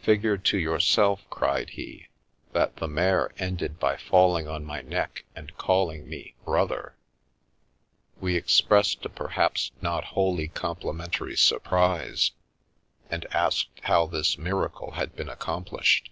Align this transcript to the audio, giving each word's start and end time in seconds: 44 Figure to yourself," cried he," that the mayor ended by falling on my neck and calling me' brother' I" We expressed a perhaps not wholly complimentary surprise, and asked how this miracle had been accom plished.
44 0.00 0.04
Figure 0.04 0.36
to 0.36 0.58
yourself," 0.58 1.30
cried 1.30 1.70
he," 1.70 2.08
that 2.52 2.76
the 2.76 2.86
mayor 2.86 3.32
ended 3.38 3.78
by 3.80 3.96
falling 3.96 4.46
on 4.46 4.66
my 4.66 4.82
neck 4.82 5.24
and 5.34 5.56
calling 5.56 6.06
me' 6.06 6.34
brother' 6.44 6.92
I" 8.18 8.20
We 8.22 8.36
expressed 8.36 9.02
a 9.06 9.08
perhaps 9.08 9.70
not 9.80 10.04
wholly 10.04 10.48
complimentary 10.48 11.38
surprise, 11.38 12.32
and 13.10 13.24
asked 13.34 13.80
how 13.84 14.04
this 14.04 14.36
miracle 14.36 14.90
had 14.90 15.16
been 15.16 15.28
accom 15.28 15.66
plished. 15.66 16.10